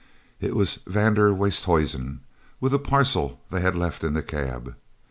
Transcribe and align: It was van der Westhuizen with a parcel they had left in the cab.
It 0.39 0.55
was 0.55 0.79
van 0.87 1.13
der 1.13 1.31
Westhuizen 1.31 2.21
with 2.59 2.73
a 2.73 2.79
parcel 2.79 3.39
they 3.51 3.61
had 3.61 3.75
left 3.75 4.03
in 4.03 4.15
the 4.15 4.23
cab. 4.23 4.75